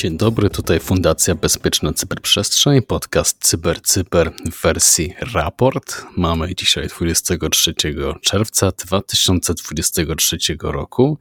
[0.00, 6.02] Dzień dobry, tutaj Fundacja Bezpieczna Cyberprzestrzeń, podcast CyberCyber Cyber w wersji raport.
[6.16, 7.74] Mamy dzisiaj 23
[8.22, 11.18] czerwca 2023 roku.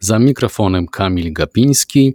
[0.00, 2.14] Za mikrofonem Kamil Gapiński.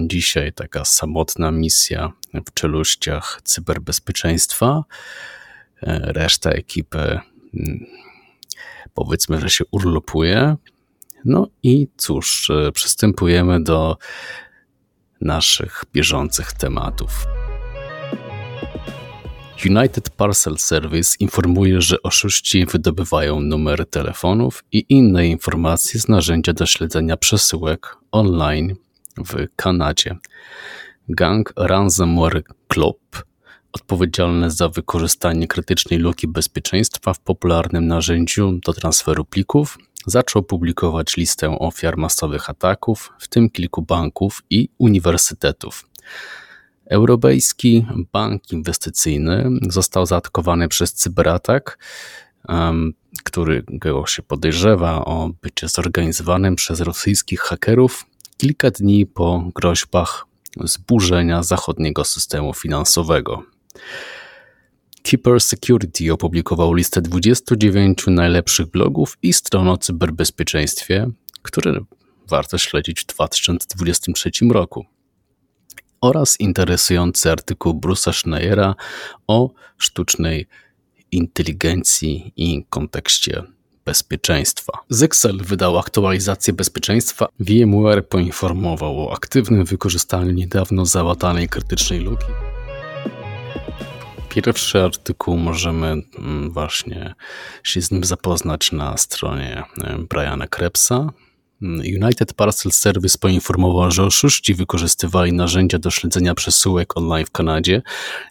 [0.00, 2.12] Dzisiaj taka samotna misja
[2.46, 4.84] w czeluściach cyberbezpieczeństwa.
[5.82, 6.98] E, reszta ekipy
[7.54, 7.86] mm,
[8.94, 10.56] powiedzmy, że się urlopuje.
[11.24, 13.96] No i cóż, e, przystępujemy do
[15.20, 17.26] naszych bieżących tematów.
[19.64, 26.66] United Parcel Service informuje, że oszuści wydobywają numery telefonów i inne informacje z narzędzia do
[26.66, 28.74] śledzenia przesyłek online
[29.16, 30.16] w Kanadzie.
[31.08, 33.24] Gang Ransomware Club,
[33.72, 41.58] odpowiedzialny za wykorzystanie krytycznej luki bezpieczeństwa w popularnym narzędziu do transferu plików, zaczął publikować listę
[41.58, 45.84] ofiar masowych ataków, w tym kilku banków i uniwersytetów.
[46.86, 51.78] Europejski Bank Inwestycyjny został zaatakowany przez cyberatak,
[53.24, 60.26] którego się podejrzewa o bycie zorganizowanym przez rosyjskich hakerów kilka dni po groźbach
[60.64, 63.42] zburzenia zachodniego systemu finansowego.
[65.02, 71.10] Keeper Security opublikował listę 29 najlepszych blogów i stron o cyberbezpieczeństwie,
[71.42, 71.80] które
[72.28, 74.86] warto śledzić w 2023 roku
[76.00, 78.74] oraz interesujący artykuł Bruce'a Schneiera
[79.26, 80.46] o sztucznej
[81.12, 83.42] inteligencji i kontekście
[83.84, 84.72] bezpieczeństwa.
[84.88, 87.28] Zyxel wydał aktualizację bezpieczeństwa.
[87.40, 92.26] VMware poinformował o aktywnym wykorzystaniu niedawno załatanej krytycznej luki.
[94.28, 95.86] Pierwszy artykuł możemy
[96.18, 97.14] mm, właśnie
[97.62, 99.62] się z nim zapoznać na stronie
[100.08, 101.12] Briana Krebsa.
[102.02, 107.82] United Parcel Service poinformował, że oszuści wykorzystywali narzędzia do śledzenia przesyłek online w Kanadzie,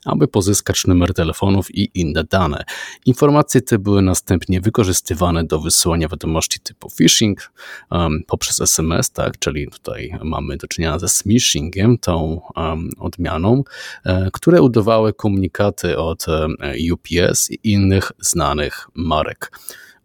[0.06, 2.64] aby pozyskać numer telefonów i inne dane.
[3.06, 7.52] Informacje te były następnie wykorzystywane do wysyłania wiadomości typu phishing
[7.92, 13.64] um, poprzez SMS, tak, czyli tutaj mamy do czynienia ze smishingiem, tą um, odmianą,
[14.06, 16.48] e, które udawały komunikaty od e,
[16.94, 19.52] UPS i innych znanych marek.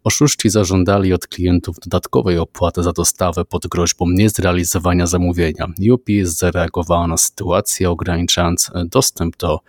[0.03, 5.67] Oszuści zażądali od klientów dodatkowej opłaty za dostawę pod groźbą niezrealizowania zamówienia.
[5.91, 9.59] UPS zareagowała na sytuację, ograniczając dostęp do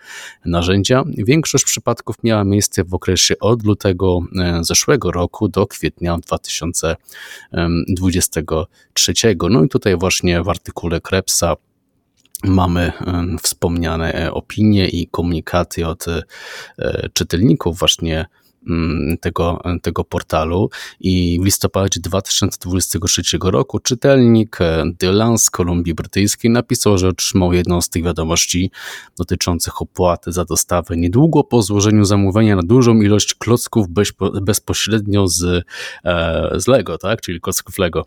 [0.45, 1.03] narzędzia.
[1.17, 9.13] Większość przypadków miała miejsce w okresie od lutego e, zeszłego roku do kwietnia 2023.
[9.49, 11.55] No i tutaj właśnie w artykule Krebsa
[12.43, 12.93] mamy e,
[13.43, 16.05] wspomniane e, opinie i komunikaty od
[17.13, 18.25] czytelników właśnie
[19.21, 20.69] tego, tego portalu
[20.99, 27.81] i w listopadzie 2023 roku czytelnik e, Dylan z Kolumbii Brytyjskiej napisał, że otrzymał jedną
[27.81, 28.71] z tych wiadomości
[29.17, 33.87] dotyczących opłaty za dostawę niedługo po złożeniu zamówienia na dużą ilość klocków
[34.41, 35.65] bezpośrednio z,
[36.05, 37.21] e, z Lego, tak?
[37.21, 38.05] czyli klocków Lego.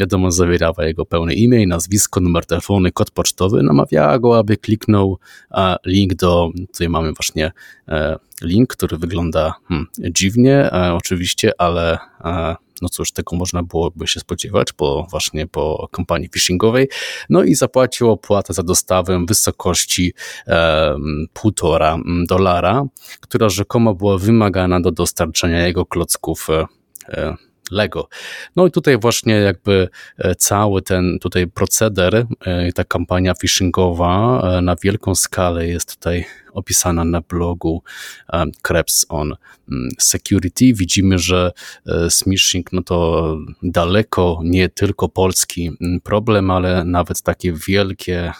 [0.00, 3.62] Wiadomość zawierała jego pełne imię, nazwisko, numer telefonu, kod pocztowy.
[3.62, 5.18] Namawiała go, aby kliknął
[5.86, 7.52] link do, tutaj mamy właśnie e,
[8.42, 14.20] link, który wygląda hmm, dziwnie, e, oczywiście, ale e, no cóż, tego można byłoby się
[14.20, 16.88] spodziewać, bo właśnie po kampanii phishingowej.
[17.30, 20.14] No i zapłacił opłatę za dostawę w wysokości
[20.46, 20.96] e,
[21.32, 22.84] półtora dolara,
[23.20, 26.66] która rzekomo była wymagana do dostarczenia jego klocków e,
[27.08, 27.36] e
[27.70, 28.08] Lego.
[28.56, 29.88] No i tutaj właśnie jakby
[30.18, 36.24] e, cały ten tutaj proceder, e, ta kampania phishingowa e, na wielką skalę jest tutaj
[36.52, 37.82] opisana na blogu
[38.62, 39.36] Krebs on
[39.70, 40.74] mm, Security.
[40.74, 41.52] Widzimy, że
[42.08, 48.32] smishing no to daleko nie tylko polski mm, problem, ale nawet takie wielkie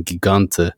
[0.00, 0.70] giganty,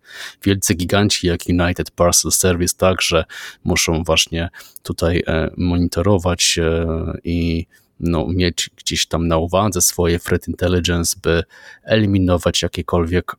[0.45, 3.25] wielcy giganci jak United Parcel Service także
[3.65, 4.49] muszą właśnie
[4.83, 6.87] tutaj e, monitorować e,
[7.25, 7.67] i
[8.01, 11.43] no, mieć gdzieś tam na uwadze swoje threat intelligence, by
[11.85, 13.33] eliminować jakiekolwiek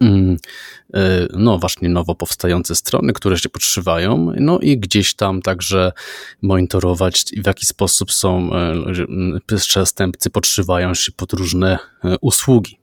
[0.00, 0.36] mm,
[0.94, 5.92] e, no właśnie nowo powstające strony, które się podszywają, no i gdzieś tam także
[6.42, 8.50] monitorować w jaki sposób są
[9.46, 11.78] przestępcy podszywają się pod różne
[12.20, 12.78] usługi.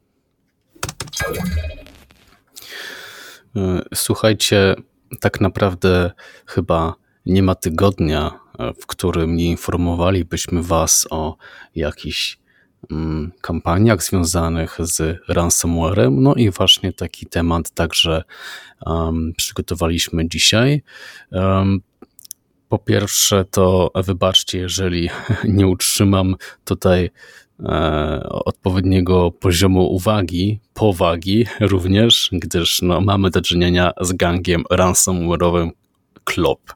[3.55, 4.75] E, słuchajcie,
[5.19, 6.11] tak naprawdę
[6.45, 11.37] chyba nie ma tygodnia, e, w którym nie informowalibyśmy Was o
[11.75, 12.39] jakichś
[12.91, 16.23] mm, kampaniach związanych z ransomwarem.
[16.23, 18.23] No i właśnie taki temat także
[18.85, 20.83] um, przygotowaliśmy dzisiaj.
[21.31, 21.81] Um,
[22.69, 25.09] po pierwsze, to wybaczcie, jeżeli
[25.43, 26.35] nie utrzymam
[26.65, 27.09] tutaj
[28.29, 35.69] odpowiedniego poziomu uwagi, powagi również, gdyż no, mamy do czynienia z gangiem ransomware'owym
[36.23, 36.73] Klop.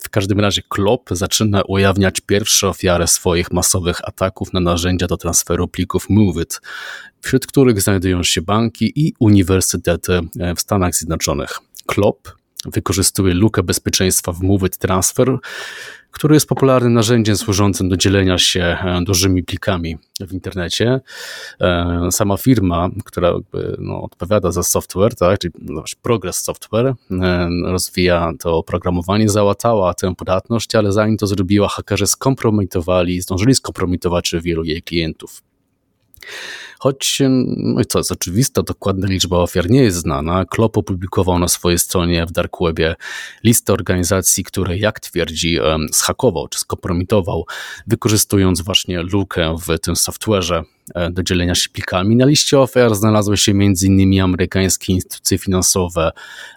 [0.00, 5.68] W każdym razie Klop zaczyna ujawniać pierwsze ofiary swoich masowych ataków na narzędzia do transferu
[5.68, 6.60] plików MoveIt,
[7.20, 10.20] wśród których znajdują się banki i uniwersytety
[10.56, 11.58] w Stanach Zjednoczonych.
[11.86, 12.32] Klop
[12.64, 15.38] wykorzystuje lukę bezpieczeństwa w MoveIt Transfer,
[16.16, 21.00] który jest popularnym narzędziem służącym do dzielenia się e, dużymi plikami w internecie.
[21.60, 23.32] E, sama firma, która
[23.78, 30.14] no, odpowiada za software, tak, czyli no, Progress Software, e, rozwija to oprogramowanie, załatała tę
[30.14, 35.42] podatność, ale zanim to zrobiła, hakerzy skompromitowali, zdążyli skompromitować wielu jej klientów.
[36.78, 37.22] Choć,
[37.56, 42.26] no co jest oczywiste, dokładna liczba ofiar nie jest znana, Klop opublikował na swojej stronie
[42.26, 42.96] w Dark Webie
[43.44, 45.58] listę organizacji, które, jak twierdzi,
[45.92, 47.46] schakował czy skompromitował,
[47.86, 50.62] wykorzystując właśnie lukę w tym software'ze
[50.94, 52.16] e, do dzielenia się plikami.
[52.16, 54.20] Na liście ofiar znalazły się m.in.
[54.20, 56.10] amerykańskie instytucje finansowe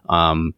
[0.09, 0.53] um,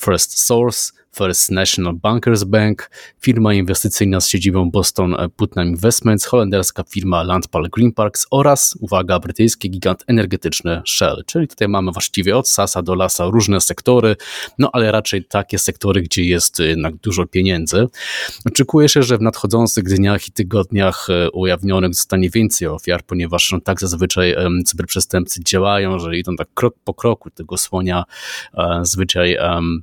[0.00, 7.22] First Source, First National Bankers Bank, firma inwestycyjna z siedzibą Boston Putnam Investments, holenderska firma
[7.22, 11.22] Landpal Green Parks oraz, uwaga, brytyjski gigant energetyczny Shell.
[11.26, 14.16] Czyli tutaj mamy właściwie od Sasa do Lasa różne sektory,
[14.58, 17.86] no ale raczej takie sektory, gdzie jest jednak dużo pieniędzy.
[18.46, 23.60] Oczekuje się, że w nadchodzących dniach i tygodniach e, ujawnionych zostanie więcej ofiar, ponieważ no,
[23.60, 24.36] tak zazwyczaj
[24.66, 28.04] cyberprzestępcy działają, że idą tak krok po kroku tego słonia,
[28.54, 29.82] um, zwyczaj um,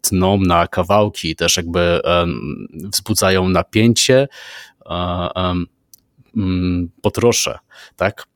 [0.00, 2.00] tną na kawałki, też jakby
[2.72, 4.28] wzbudzają napięcie,
[6.36, 7.58] mm, potroszę,
[7.96, 8.26] tak?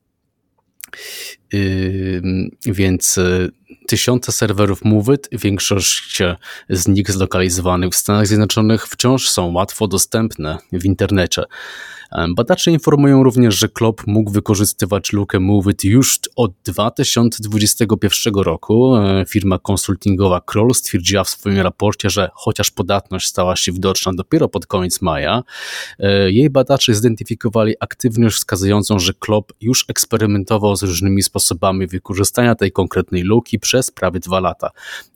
[2.65, 3.51] Więc y,
[3.87, 6.19] tysiące serwerów MoveIt, większość
[6.69, 11.43] z nich zlokalizowanych w Stanach Zjednoczonych wciąż są łatwo dostępne w internecie.
[12.35, 18.95] Badacze informują również, że Klop mógł wykorzystywać lukę MoveIt już od 2021 roku.
[18.95, 24.47] E, firma konsultingowa Kroll stwierdziła w swoim raporcie, że chociaż podatność stała się widoczna dopiero
[24.47, 25.43] pod koniec maja,
[25.99, 31.40] e, jej badacze zidentyfikowali aktywność wskazującą, że Klop już eksperymentował z różnymi sposobami
[31.87, 34.69] wykorzystania tej konkretnej luki przez prawie dwa lata.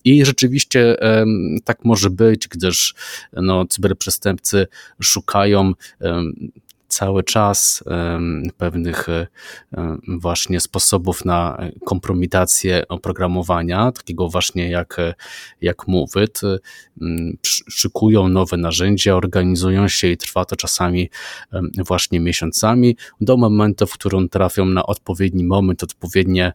[0.04, 0.98] I rzeczywiście
[1.64, 2.96] tak może być, gdyż
[3.34, 4.68] no, cyberprzestępcy
[5.02, 5.72] szukają
[6.96, 7.84] cały czas
[8.58, 9.28] pewnych e,
[10.08, 14.98] właśnie sposobów na kompromitację oprogramowania, takiego właśnie jak,
[15.62, 16.42] jak MoveIt.
[17.70, 21.10] Szykują nowe narzędzia, organizują się i trwa to czasami
[21.78, 26.54] właśnie miesiącami, do momentu, w którym trafią na odpowiedni moment, odpowiednie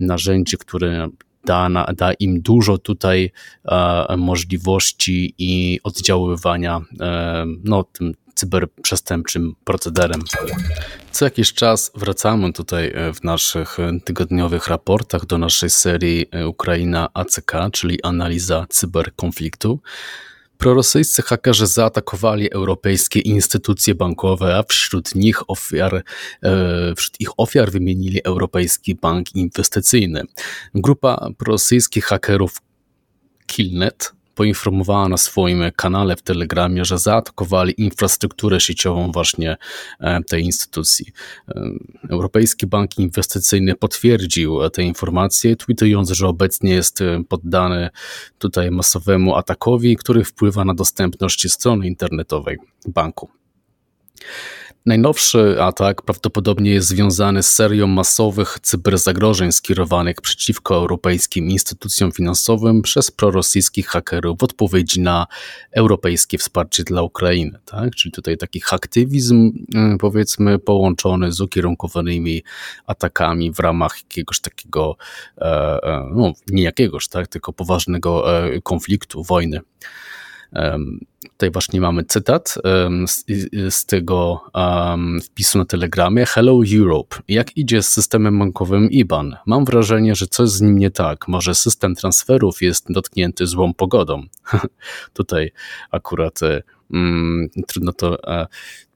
[0.00, 1.08] narzędzie, które
[1.44, 3.30] da, da im dużo tutaj
[3.64, 10.20] e, możliwości i oddziaływania e, no, tym cyberprzestępczym procederem.
[11.12, 17.08] Co jakiś czas wracamy tutaj e, w naszych tygodniowych raportach do naszej serii e, Ukraina
[17.14, 19.80] ACK, czyli analiza cyberkonfliktu.
[20.58, 26.02] Prorosyjscy hakerzy zaatakowali europejskie instytucje bankowe, a wśród nich ofiar,
[26.42, 30.22] e, wśród ich ofiar wymienili Europejski Bank Inwestycyjny.
[30.74, 32.56] Grupa prorosyjskich hakerów
[33.46, 39.56] Killnet poinformowała na swoim kanale w Telegramie, że zaatakowali infrastrukturę sieciową właśnie
[40.00, 41.06] e, tej instytucji.
[41.48, 41.62] E,
[42.10, 47.88] Europejski Bank Inwestycyjny potwierdził te informacje, tweetując, że obecnie jest e, poddany
[48.38, 52.56] tutaj masowemu atakowi, który wpływa na dostępność strony internetowej
[52.88, 53.30] banku.
[54.86, 63.10] Najnowszy atak prawdopodobnie jest związany z serią masowych cyberzagrożeń skierowanych przeciwko europejskim instytucjom finansowym przez
[63.10, 65.26] prorosyjskich hakerów w odpowiedzi na
[65.72, 67.58] europejskie wsparcie dla Ukrainy.
[67.64, 67.94] Tak?
[67.94, 69.52] Czyli tutaj taki aktywizm,
[69.94, 72.42] y, powiedzmy, połączony z ukierunkowanymi
[72.86, 74.96] atakami w ramach jakiegoś takiego,
[75.38, 75.44] e,
[75.82, 79.60] e, no nie jakiegoś, tak, tylko poważnego e, konfliktu, wojny.
[81.22, 82.54] Tutaj właśnie mamy cytat
[83.06, 83.24] z,
[83.70, 86.26] z tego um, wpisu na Telegramie.
[86.26, 87.16] Hello Europe.
[87.28, 89.36] Jak idzie z systemem bankowym IBAN?
[89.46, 91.28] Mam wrażenie, że coś z nim nie tak.
[91.28, 94.22] Może system transferów jest dotknięty złą pogodą.
[95.14, 95.52] Tutaj
[95.90, 96.62] akurat e,
[97.66, 98.46] trudno to e,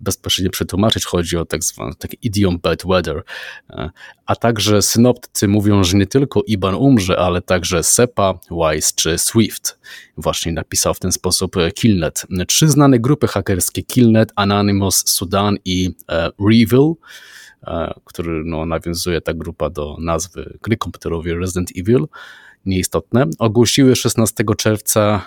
[0.00, 3.22] bezpośrednio przetłumaczyć, chodzi o tak zwany taki idiom bad weather,
[3.70, 3.90] e,
[4.26, 9.78] a także synoptycy mówią, że nie tylko IBAN umrze, ale także SEPA, WISE czy SWIFT.
[10.16, 12.26] Właśnie napisał w ten sposób Killnet.
[12.48, 16.94] Trzy znane grupy hakerskie Killnet, Anonymous, Sudan i e, Revil
[18.04, 22.06] który no, nawiązuje ta grupa do nazwy gry komputerowej Resident Evil,
[22.66, 25.26] nieistotne, ogłosiły 16 czerwca,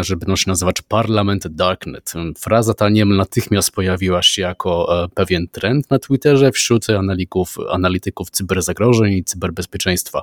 [0.00, 2.12] że będą się nazywać Parlament Darknet.
[2.38, 8.30] Fraza ta niemal natychmiast pojawiła się jako e, pewien trend na Twitterze wśród analityków, analityków
[8.30, 10.22] cyberzagrożeń i cyberbezpieczeństwa.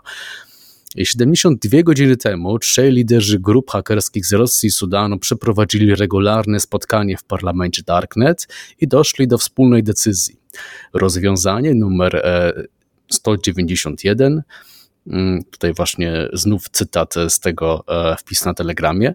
[0.98, 7.24] 72 godziny temu trzej liderzy grup hakerskich z Rosji i Sudanu przeprowadzili regularne spotkanie w
[7.24, 8.48] parlamencie Darknet
[8.82, 10.40] i doszli do wspólnej decyzji.
[10.94, 12.26] Rozwiązanie numer
[13.10, 14.44] 191 e,
[15.52, 19.14] tutaj właśnie znów cytat z tego e, wpis na Telegramie.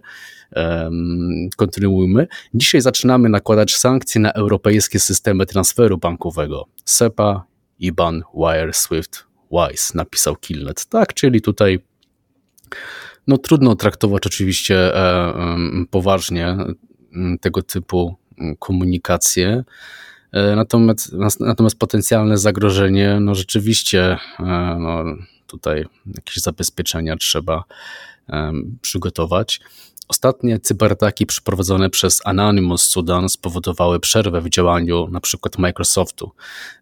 [1.56, 2.26] Kontynuujmy.
[2.54, 6.66] Dzisiaj zaczynamy nakładać sankcje na europejskie systemy transferu bankowego.
[6.84, 7.44] SEPA,
[7.78, 10.86] IBAN, Wire, SWIFT, WISE, napisał Killnet.
[10.86, 11.80] Tak, czyli tutaj
[13.26, 15.34] no trudno traktować oczywiście e,
[15.90, 16.56] poważnie
[17.40, 18.16] tego typu
[18.58, 19.64] komunikacje.
[20.32, 24.16] E, natomiast, natomiast potencjalne zagrożenie, no rzeczywiście
[24.78, 25.04] no,
[25.54, 25.84] tutaj
[26.14, 27.64] jakieś zabezpieczenia trzeba
[28.80, 29.60] przygotować.
[30.08, 35.48] Ostatnie cyberataki przeprowadzone przez Anonymous Sudan spowodowały przerwę w działaniu np.
[35.58, 36.30] Microsoftu.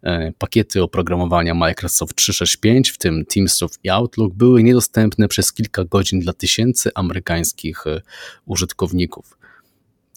[0.02, 6.20] E, pakiety oprogramowania Microsoft 365, w tym Teamsów i Outlook, były niedostępne przez kilka godzin
[6.20, 8.02] dla tysięcy amerykańskich e,
[8.46, 9.41] użytkowników.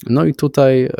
[0.03, 0.91] No i tutaj e,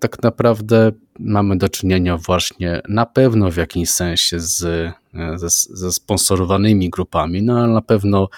[0.00, 4.92] tak naprawdę mamy do czynienia właśnie na pewno w jakimś sensie z, e,
[5.38, 8.28] ze, ze sponsorowanymi grupami, no ale na pewno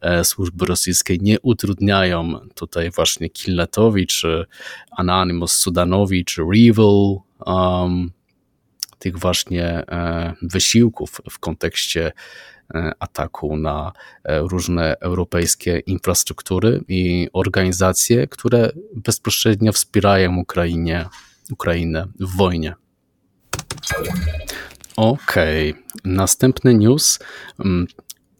[0.00, 4.46] e, służby rosyjskie nie utrudniają tutaj właśnie Killnetowi, czy
[4.90, 8.10] Anonymous Sudanowi, czy Revil um,
[8.98, 12.12] tych właśnie e, wysiłków w kontekście
[12.98, 13.92] ataku na
[14.24, 21.08] e, różne europejskie infrastruktury i organizacje, które bezpośrednio wspierają Ukrainie,
[21.50, 22.74] Ukrainę w wojnie.
[24.96, 25.82] Okej, okay.
[26.04, 27.18] następny news.
[27.64, 27.86] Mm,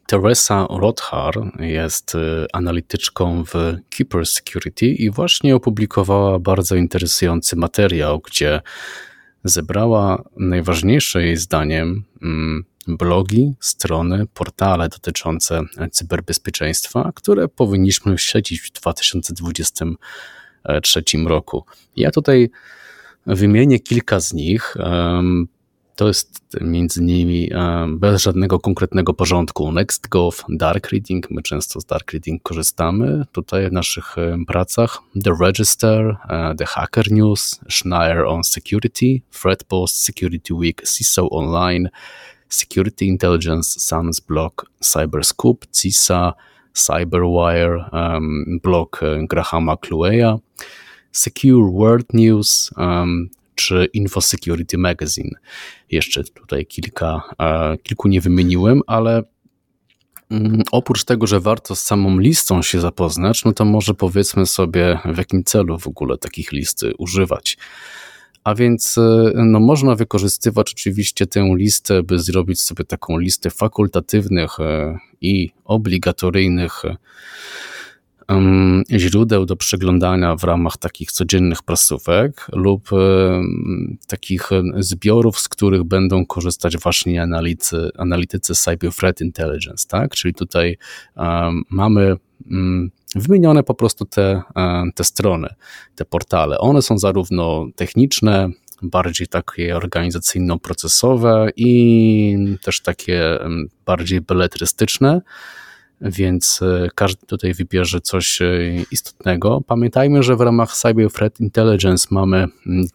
[0.07, 3.55] Teresa Rothar jest e, analityczką w
[3.91, 8.61] Keeper Security i właśnie opublikowała bardzo interesujący materiał, gdzie
[9.45, 12.65] zebrała najważniejsze jej zdaniem mm,
[12.97, 21.65] blogi, strony, portale dotyczące cyberbezpieczeństwa, które powinniśmy śledzić w 2023 roku.
[21.97, 22.51] Ja tutaj
[23.27, 24.77] wymienię kilka z nich.
[25.97, 27.51] To jest między innymi
[27.89, 31.31] bez żadnego konkretnego porządku NextGov, Dark Reading.
[31.31, 34.17] My często z Dark Reading korzystamy tutaj w naszych
[34.47, 34.99] pracach.
[35.25, 41.89] The Register, e, The Hacker News, Schneier on Security, Threatpost, Security Week, CISO Online,
[42.51, 46.33] Security Intelligence, SANS-Block, Cyberscoop, CISA,
[46.75, 50.39] Cyberwire, um, blog Grahama Clueya,
[51.13, 55.31] Secure World News um, czy InfoSecurity Magazine.
[55.91, 59.23] Jeszcze tutaj kilka, e, kilku nie wymieniłem, ale
[60.31, 64.99] mm, oprócz tego, że warto z samą listą się zapoznać, no to może powiedzmy sobie,
[65.05, 67.59] w jakim celu w ogóle takich listy używać.
[68.45, 74.61] A więc e, no, można wykorzystywać oczywiście tę listę, by zrobić sobie taką listę fakultatywnych
[74.61, 76.83] e, i obligatoryjnych
[78.91, 82.97] źródeł do przeglądania w ramach takich codziennych prasówek lub e,
[84.07, 90.15] takich zbiorów, z których będą korzystać właśnie analitycy, analitycy Cyber Threat Intelligence, tak?
[90.15, 90.79] Czyli tutaj
[91.71, 92.17] mamy
[92.51, 95.55] mm, wymienione po prostu te, e, te strony,
[95.95, 96.59] te portale.
[96.59, 98.49] One są zarówno techniczne,
[98.83, 103.39] bardziej takie organizacyjno-procesowe i też takie
[103.87, 105.21] bardziej beletrystyczne,
[106.01, 108.47] więc e, każdy tutaj wybierze coś e,
[108.91, 109.61] istotnego.
[109.67, 112.47] Pamiętajmy, że w ramach Cyber Threat Intelligence mamy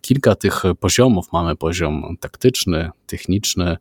[0.01, 1.31] kilka tych poziomów.
[1.33, 3.77] Mamy poziom taktyczny, techniczny,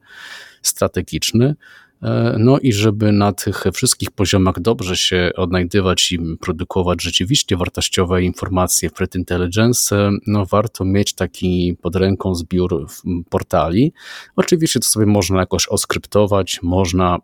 [0.62, 1.54] strategiczny.
[2.02, 8.22] E, no i żeby na tych wszystkich poziomach dobrze się odnajdywać i produkować rzeczywiście wartościowe
[8.22, 12.86] informacje w Threat Intelligence, no warto mieć taki pod ręką zbiór
[13.30, 13.92] portali.
[14.36, 17.18] Oczywiście to sobie można jakoś oskryptować, można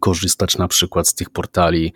[0.00, 1.92] korzystać na przykład z tych portali,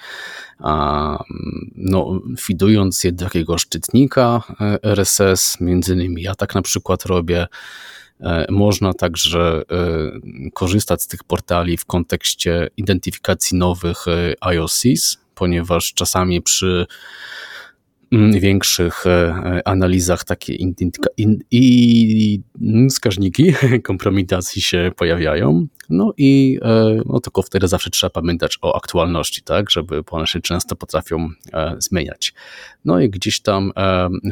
[1.75, 7.47] no, fidując je do jakiegoś czytnika e, RSS, między innymi ja tak na przykład robię,
[7.47, 7.49] E,
[8.51, 16.43] można także e, korzystać z tych portali w kontekście identyfikacji nowych e, IOCs, ponieważ czasami
[16.43, 16.87] przy
[18.41, 19.05] większych
[19.65, 20.75] analizach takie in,
[21.17, 22.41] in, i
[22.91, 25.67] wskaźniki kompromitacji się pojawiają.
[25.91, 26.59] No i
[27.07, 31.29] no tylko wtedy zawsze trzeba pamiętać o aktualności, tak, żeby one się często potrafią
[31.79, 32.35] zmieniać.
[32.85, 33.73] No i gdzieś tam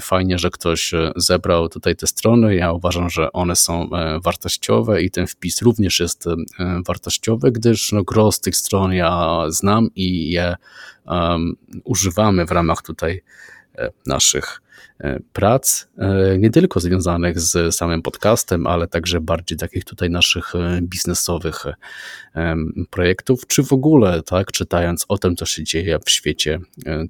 [0.01, 2.55] fajnie, że ktoś zebrał tutaj te strony.
[2.55, 3.89] Ja uważam, że one są
[4.25, 6.25] wartościowe i ten wpis również jest
[6.87, 10.57] wartościowy, gdyż no, gros tych stron ja znam i je
[11.06, 13.23] um, używamy w ramach tutaj
[13.78, 14.62] e, naszych
[15.00, 20.52] e, prac, e, nie tylko związanych z samym podcastem, ale także bardziej takich tutaj naszych
[20.82, 21.64] biznesowych
[22.90, 26.61] projektów, czy w ogóle, tak, czytając o tym, co się dzieje w świecie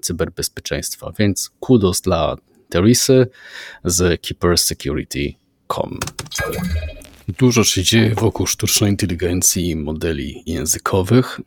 [0.00, 1.12] cyberbezpieczeństwa.
[1.18, 2.36] Więc kudos dla
[2.68, 3.26] Teresy
[3.84, 5.98] z keepersecurity.com.
[7.28, 11.40] Dużo się dzieje wokół sztucznej inteligencji i modeli językowych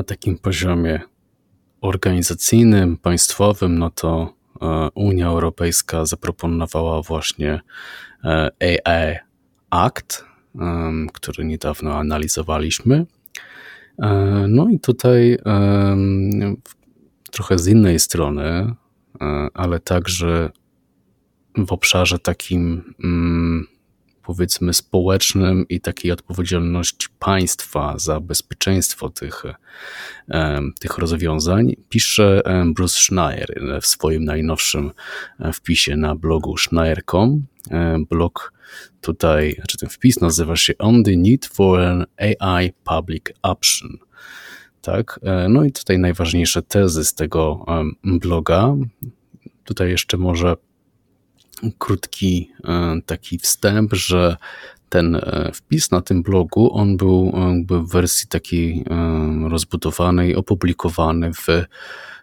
[0.00, 1.00] na takim poziomie
[1.80, 7.60] organizacyjnym, państwowym, no to e, Unia Europejska zaproponowała właśnie
[8.24, 9.16] e, AI
[9.70, 10.24] Act,
[11.12, 13.06] który niedawno analizowaliśmy.
[13.98, 14.08] E,
[14.48, 15.38] no i tutaj
[17.30, 18.74] trochę z innej strony,
[19.54, 20.50] ale także
[21.56, 23.66] w obszarze takim mm,
[24.22, 29.42] powiedzmy społecznym i takiej odpowiedzialności państwa za bezpieczeństwo tych,
[30.80, 32.42] tych rozwiązań, pisze
[32.74, 34.90] Bruce Schneier w swoim najnowszym
[35.54, 37.46] wpisie na blogu schneier.com.
[38.10, 38.52] Blog
[39.00, 43.98] tutaj, znaczy ten wpis nazywa się On the Need for an AI Public Option.
[44.82, 47.66] Tak, e, no i tutaj najważniejsze tezy z tego
[48.04, 48.74] bloga.
[49.64, 50.56] Tutaj jeszcze może
[51.78, 54.36] krótki e, taki wstęp, że
[54.88, 61.32] ten e, wpis na tym blogu, on był jakby w wersji takiej e, rozbudowanej, opublikowany
[61.32, 61.46] w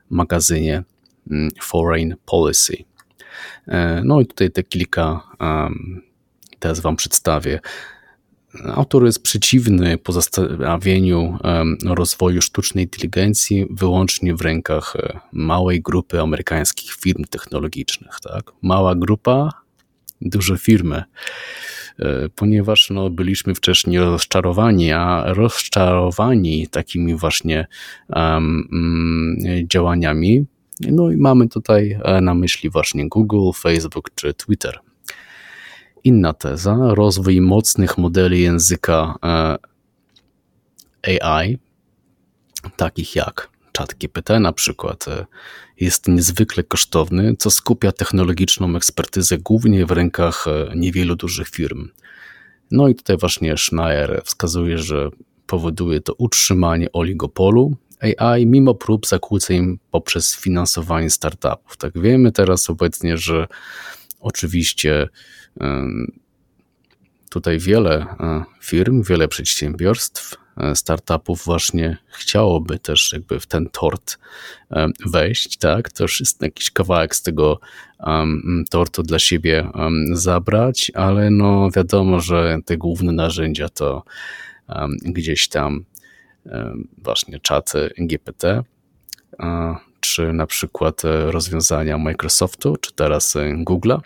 [0.09, 0.83] magazynie
[1.31, 2.77] mm, Foreign Policy.
[4.03, 5.21] No i tutaj te kilka
[6.59, 7.59] tez Wam przedstawię.
[8.75, 11.37] Autor jest przeciwny pozostawieniu
[11.85, 18.19] rozwoju sztucznej inteligencji wyłącznie w rękach e, małej grupy amerykańskich firm technologicznych.
[18.23, 18.51] Tak?
[18.61, 19.49] Mała grupa,
[20.21, 21.03] duże firmy
[21.99, 27.67] e, ponieważ no, byliśmy wcześniej rozczarowani, a rozczarowani takimi właśnie
[28.09, 30.45] um, działaniami.
[30.81, 34.79] No i mamy tutaj e, na myśli właśnie Google, Facebook czy Twitter.
[36.07, 39.57] Inna teza, rozwój mocnych modeli języka e,
[41.23, 41.57] AI,
[42.77, 45.25] takich jak ChatGPT na przykład, e,
[45.79, 51.89] jest niezwykle kosztowny, co skupia technologiczną ekspertyzę głównie w rękach e, niewielu dużych firm.
[52.71, 55.09] No i tutaj właśnie Schneier wskazuje, że
[55.47, 57.77] powoduje to utrzymanie oligopolu
[58.17, 61.77] AI mimo prób zakłóceń poprzez finansowanie startupów.
[61.77, 63.47] Tak wiemy teraz obecnie, że
[64.19, 65.07] oczywiście
[67.29, 74.17] Tutaj wiele e, firm, wiele przedsiębiorstw, e, startupów właśnie chciałoby też jakby w ten tort
[74.71, 75.89] e, wejść, tak?
[75.99, 77.59] Już jest jakiś kawałek z tego
[78.69, 79.69] tortu dla siebie
[80.11, 84.03] zabrać, ale no wiadomo, że te główne narzędzia to
[85.01, 85.85] gdzieś tam
[86.97, 88.63] właśnie czaty GPT,
[89.99, 93.99] czy na przykład rozwiązania Microsoftu, czy teraz Google'a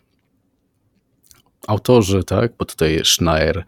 [1.67, 3.63] autorzy, tak, bo tutaj Schneier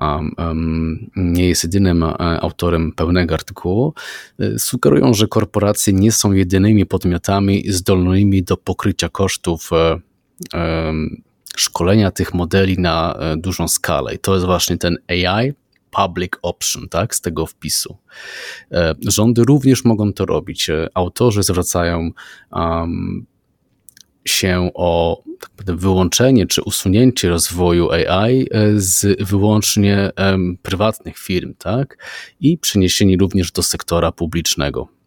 [0.00, 3.94] um, um, nie jest jedynym e, autorem pełnego artykułu,
[4.38, 9.70] e, sugerują, że korporacje nie są jedynymi podmiotami zdolnymi do pokrycia kosztów
[10.54, 11.22] um,
[11.56, 14.14] szkolenia tych modeli na dużą skalę.
[14.14, 15.52] I to jest właśnie ten AI
[15.90, 17.96] public option, tak, z tego wpisu.
[19.08, 20.70] Rządy również mogą to robić.
[20.94, 22.10] Autorzy zwracają
[22.52, 23.26] um,
[24.24, 30.10] się o tak wyłączenie czy usunięcie rozwoju AI e, z wyłącznie
[30.62, 31.98] prywatnych firm, tak?
[32.40, 34.99] I przeniesienie również do sektora publicznego.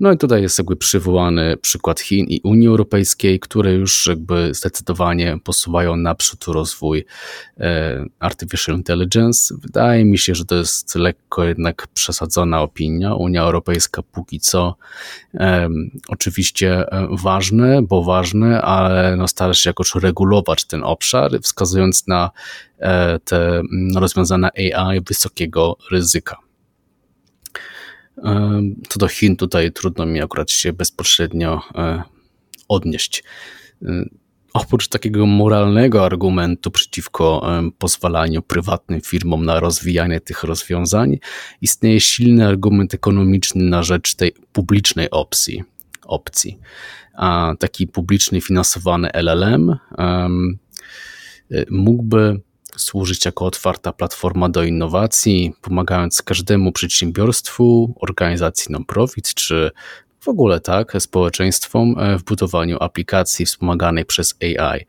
[0.00, 5.38] No i tutaj jest jakby przywołany przykład Chin i Unii Europejskiej, które już jakby zdecydowanie
[5.44, 7.04] posuwają naprzód rozwój
[7.60, 9.54] e, artificial intelligence.
[9.58, 13.14] Wydaje mi się, że to jest lekko jednak przesadzona opinia.
[13.14, 14.76] Unia Europejska póki co
[16.08, 22.30] oczywiście e, ważne, bo ważne, ale no stara się jakoś regulować ten obszar, wskazując na
[22.78, 23.62] e, te
[23.96, 26.45] rozwiązania AI wysokiego ryzyka.
[28.88, 32.02] Co do Chin, tutaj trudno mi akurat się bezpośrednio e,
[32.68, 33.24] odnieść.
[33.82, 34.08] E,
[34.52, 41.18] oprócz takiego moralnego argumentu przeciwko e, pozwalaniu prywatnym firmom na rozwijanie tych rozwiązań,
[41.60, 45.62] istnieje silny argument ekonomiczny na rzecz tej publicznej opcji.
[46.04, 46.58] opcji.
[47.14, 49.76] A taki publicznie finansowany LLM
[51.70, 52.40] mógłby
[52.76, 59.70] służyć jako otwarta platforma do innowacji, pomagając każdemu przedsiębiorstwu, organizacji non-profit czy
[60.20, 64.86] w ogóle tak, społeczeństwom e, w budowaniu aplikacji wspomaganej przez AI.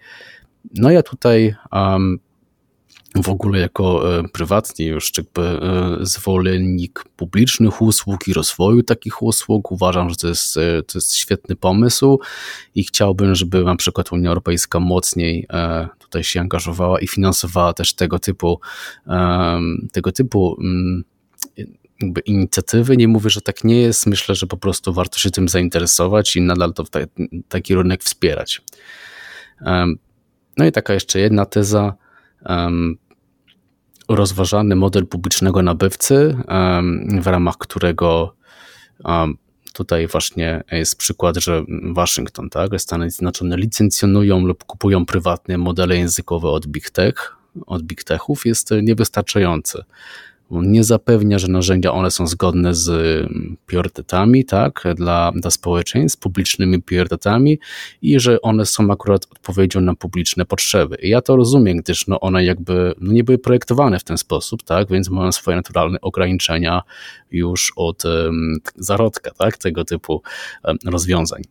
[0.76, 2.20] No ja tutaj um,
[3.24, 9.72] w ogóle jako e, prywatnie już jakby e, zwolennik publicznych usług i rozwoju takich usług
[9.72, 12.20] uważam, że to jest, e, to jest świetny pomysł
[12.76, 15.48] i chciałbym, żeby na przykład Unia Europejska mocniej
[16.00, 18.60] tutaj się angażowała i finansowała też tego typu
[19.92, 21.04] tego typu mm,
[22.02, 22.98] jakby inicjatywy.
[22.98, 24.08] Nie mówię, że tak nie jest.
[24.08, 26.84] Myślę, że po prostu warto się tym zainteresować i nadal to
[27.50, 28.62] taki rynek wspierać.
[30.58, 31.94] No i taka jeszcze jedna teza
[34.08, 36.38] rozważany model publicznego nabywcy,
[37.22, 38.34] w ramach którego
[39.74, 46.50] tutaj właśnie jest przykład, że Waszyngton, tak, Stany Zjednoczone licencjonują lub kupują prywatne modele językowe
[46.50, 49.84] od Big Tech, od Big Techów jest niewystarczający
[50.52, 56.82] nie zapewnia, że narzędzia one są zgodne z mm, priorytetami, tak, dla, dla społeczeństw, publicznymi
[56.82, 57.60] priorytetami
[58.02, 60.96] i że one są akurat odpowiedzią na publiczne potrzeby.
[60.96, 64.64] I ja to rozumiem, gdyż no one jakby no nie były projektowane w ten sposób,
[64.64, 66.82] tak, więc mają swoje naturalne ograniczenia
[67.32, 70.22] już od um, zarodka, tak, tego typu
[70.64, 71.42] um, rozwiązań.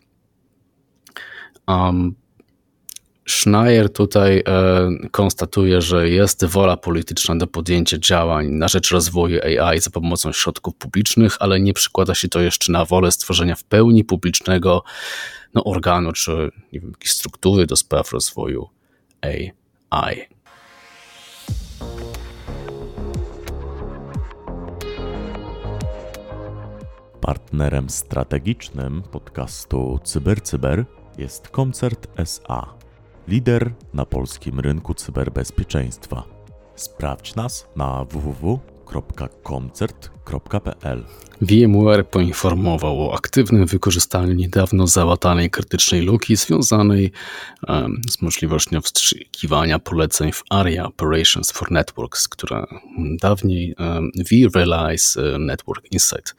[1.68, 2.14] Um,
[3.26, 9.80] Schneier tutaj e, konstatuje, że jest wola polityczna do podjęcia działań na rzecz rozwoju AI
[9.80, 14.04] za pomocą środków publicznych, ale nie przykłada się to jeszcze na wolę stworzenia w pełni
[14.04, 14.84] publicznego
[15.54, 18.68] no, organu czy nie wiem, jakiejś struktury do spraw rozwoju
[19.20, 20.20] AI.
[27.20, 32.75] Partnerem strategicznym podcastu CyberCyber Cyber jest Koncert SA
[33.28, 36.22] lider na polskim rynku cyberbezpieczeństwa.
[36.76, 41.04] Sprawdź nas na www.koncert.pl.
[41.40, 47.12] VMware poinformował o aktywnym wykorzystaniu niedawno załatanej krytycznej luki związanej
[47.68, 52.66] um, z możliwością wstrzykiwania poleceń w ARIA Operations for Networks, która
[53.20, 54.10] dawniej um,
[54.52, 56.34] vRealize Network Insight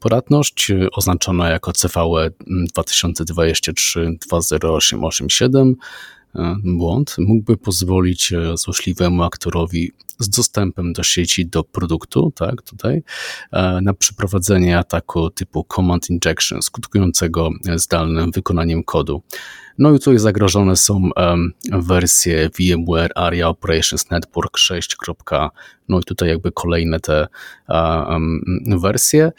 [0.00, 2.30] Poradność oznaczona jako CVE
[2.78, 5.74] 2023-20887
[6.34, 13.02] e, błąd mógłby pozwolić e, złośliwemu aktorowi z dostępem do sieci, do produktu, tak, tutaj,
[13.52, 19.22] e, na przeprowadzenie ataku typu command injection, skutkującego zdalnym wykonaniem kodu.
[19.78, 21.10] No i tutaj zagrożone są
[21.72, 24.96] wersje VMware ARIA Operations Network 6.
[25.88, 27.28] No i tutaj jakby kolejne te
[28.82, 29.32] wersje.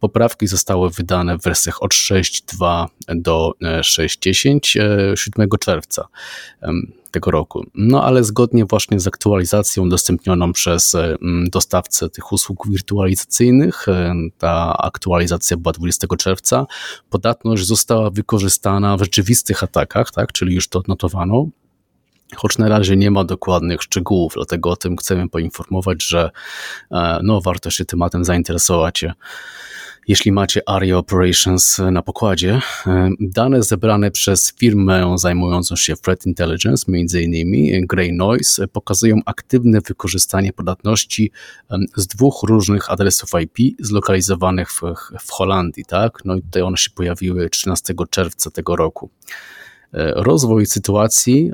[0.00, 4.80] poprawki zostały wydane w wersjach od 6.2 do 6.10
[5.12, 6.08] e, 7 e, czerwca
[7.16, 7.64] tego roku.
[7.74, 11.16] No ale zgodnie właśnie z aktualizacją udostępnioną przez e,
[11.50, 16.66] dostawcę tych usług wirtualizacyjnych, e, ta aktualizacja była 20 czerwca,
[17.10, 21.46] podatność została wykorzystana w rzeczywistych atakach, tak, czyli już to odnotowano,
[22.36, 26.30] choć na razie nie ma dokładnych szczegółów, dlatego o tym chcemy poinformować, że
[26.90, 29.04] e, no, warto się tematem zainteresować
[30.08, 32.60] jeśli macie ARIA Operations na pokładzie.
[32.86, 37.86] E, dane zebrane przez firmę zajmującą się threat intelligence, m.in.
[37.86, 41.30] Grey Noise, pokazują aktywne wykorzystanie podatności
[41.96, 44.80] z dwóch różnych adresów IP zlokalizowanych w,
[45.20, 45.84] w Holandii.
[45.84, 46.24] Tak?
[46.24, 49.10] No i tutaj one się pojawiły 13 czerwca tego roku
[49.92, 51.50] e, rozwój sytuacji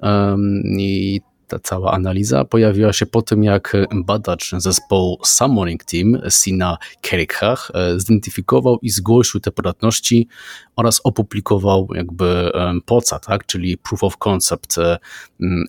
[0.79, 1.21] i
[1.53, 8.01] ta cała analiza pojawiła się po tym, jak badacz zespołu Summoning Team, Sina Kerikhach, e,
[8.01, 10.29] zidentyfikował i zgłosił te podatności
[10.77, 12.53] oraz opublikował jakby
[12.87, 14.99] POCA, tak, czyli Proof of Concept e,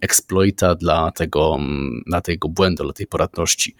[0.02, 1.58] exploita dla tego,
[2.08, 3.76] dla tego błędu, dla tej podatności.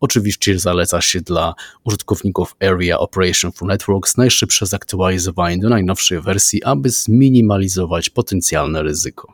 [0.00, 6.90] Oczywiście zaleca się dla użytkowników Area Operation for Networks najszybsze zaktualizowanie do najnowszej wersji, aby
[6.90, 9.32] zminimalizować potencjalne ryzyko.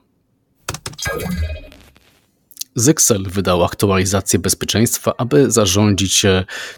[2.75, 6.27] Zyxel wydał aktualizację bezpieczeństwa, aby zarządzić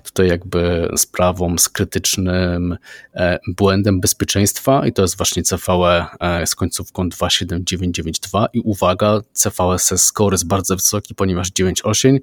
[0.05, 2.77] tutaj jakby sprawą z krytycznym
[3.15, 4.87] e, błędem bezpieczeństwa.
[4.87, 10.77] I to jest właśnie CVE e, z końcówką 27992 i uwaga, CVSS score jest bardzo
[10.77, 12.19] wysoki, ponieważ 9.8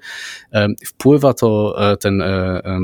[0.53, 2.23] e, wpływa to ten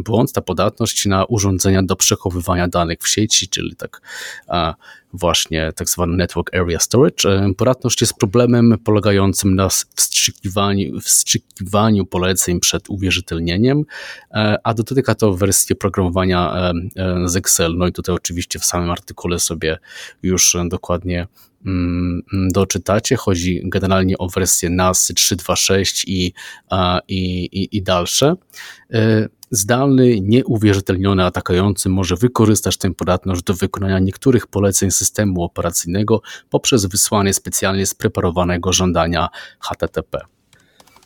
[0.05, 4.01] błąd, ta podatność na urządzenia do przechowywania danych w sieci, czyli tak
[5.13, 7.53] właśnie tak zwany Network Area Storage.
[7.57, 13.83] Podatność jest problemem polegającym na wstrzykiwaniu, wstrzykiwaniu poleceń przed uwierzytelnieniem,
[14.63, 16.71] a dotyka to wersji programowania
[17.25, 17.77] z Excel.
[17.77, 19.77] No i tutaj oczywiście w samym artykule sobie
[20.23, 21.27] już dokładnie
[22.31, 23.15] doczytacie.
[23.15, 26.33] Chodzi generalnie o wersję NAS 3.2.6 i,
[27.07, 28.35] i, i, i dalsze.
[28.93, 36.85] E, zdalny, nieuwierzytelniony atakujący może wykorzystać tę podatność do wykonania niektórych poleceń systemu operacyjnego poprzez
[36.85, 40.19] wysłanie specjalnie spreparowanego żądania HTTP.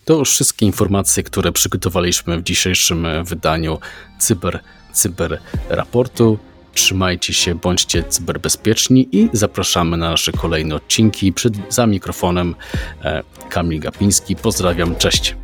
[0.06, 3.80] To już wszystkie informacje, które przygotowaliśmy w dzisiejszym wydaniu
[4.20, 4.60] Cyber,
[4.94, 5.39] Cyber
[5.70, 6.39] Raportu.
[6.74, 11.34] Trzymajcie się, bądźcie cyberbezpieczni i zapraszamy na nasze kolejne odcinki.
[11.34, 12.56] Przed, za mikrofonem
[13.04, 14.36] e, Kamil Gapiński.
[14.36, 15.36] Pozdrawiam, cześć.